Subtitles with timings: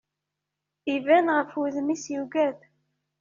[0.93, 2.57] Iban ɣef wudem-is yugad.